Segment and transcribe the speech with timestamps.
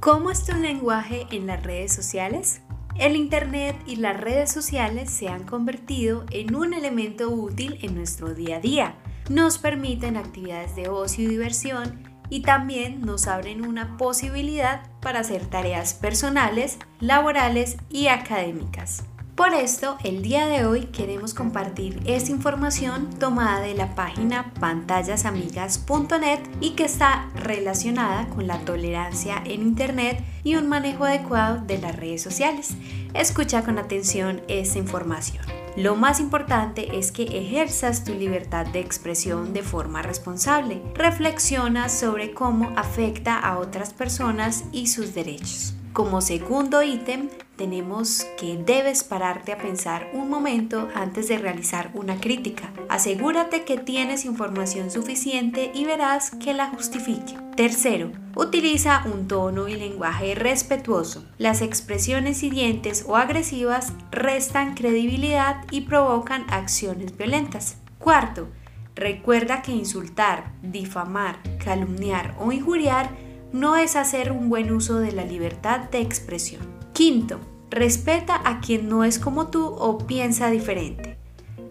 [0.00, 2.60] ¿Cómo es tu lenguaje en las redes sociales?
[2.96, 8.34] El Internet y las redes sociales se han convertido en un elemento útil en nuestro
[8.34, 8.94] día a día.
[9.30, 15.46] Nos permiten actividades de ocio y diversión y también nos abren una posibilidad para hacer
[15.46, 19.04] tareas personales, laborales y académicas.
[19.36, 26.38] Por esto, el día de hoy queremos compartir esta información tomada de la página pantallasamigas.net
[26.62, 31.94] y que está relacionada con la tolerancia en Internet y un manejo adecuado de las
[31.94, 32.78] redes sociales.
[33.12, 35.44] Escucha con atención esta información.
[35.76, 40.80] Lo más importante es que ejerzas tu libertad de expresión de forma responsable.
[40.94, 45.74] Reflexiona sobre cómo afecta a otras personas y sus derechos.
[45.92, 52.20] Como segundo ítem, tenemos que debes pararte a pensar un momento antes de realizar una
[52.20, 52.70] crítica.
[52.88, 57.34] Asegúrate que tienes información suficiente y verás que la justifique.
[57.56, 61.24] Tercero, utiliza un tono y lenguaje respetuoso.
[61.38, 67.78] Las expresiones hirientes o agresivas restan credibilidad y provocan acciones violentas.
[67.98, 68.48] Cuarto,
[68.94, 73.08] recuerda que insultar, difamar, calumniar o injuriar
[73.52, 76.75] no es hacer un buen uso de la libertad de expresión.
[76.96, 81.18] Quinto, respeta a quien no es como tú o piensa diferente.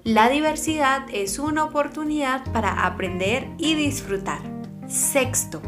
[0.04, 4.38] La diversidad es una oportunidad para aprender y disfrutar.
[4.88, 5.64] Sexto,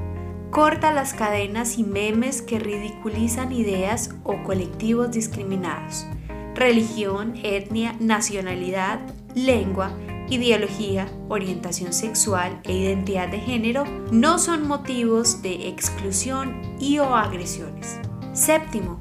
[0.51, 6.05] corta las cadenas y memes que ridiculizan ideas o colectivos discriminados.
[6.53, 8.99] Religión, etnia, nacionalidad,
[9.33, 9.89] lengua,
[10.29, 17.99] ideología, orientación sexual e identidad de género no son motivos de exclusión y o agresiones.
[18.33, 18.99] Séptimo,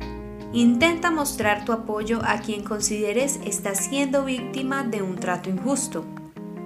[0.52, 6.04] intenta mostrar tu apoyo a quien consideres está siendo víctima de un trato injusto.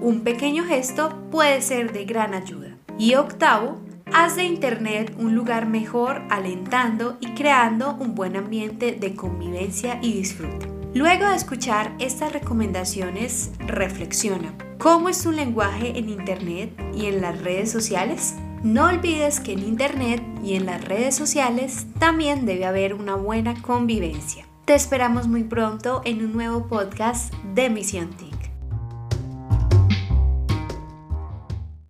[0.00, 2.76] Un pequeño gesto puede ser de gran ayuda.
[2.98, 3.80] Y octavo,
[4.12, 10.12] haz de Internet un lugar mejor alentando y creando un buen ambiente de convivencia y
[10.12, 10.68] disfrute.
[10.92, 14.54] Luego de escuchar estas recomendaciones, reflexiona.
[14.78, 18.34] ¿Cómo es tu lenguaje en Internet y en las redes sociales?
[18.62, 23.60] No olvides que en Internet y en las redes sociales también debe haber una buena
[23.62, 24.44] convivencia.
[24.66, 28.29] Te esperamos muy pronto en un nuevo podcast de Misión Team.